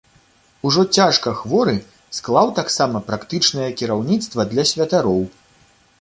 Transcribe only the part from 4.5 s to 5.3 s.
для святароў.